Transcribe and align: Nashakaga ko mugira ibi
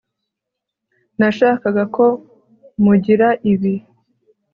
Nashakaga 1.19 1.83
ko 1.95 2.05
mugira 2.83 3.27
ibi 3.51 3.73